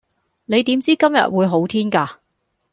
[0.45, 2.19] 你點知今日會好天架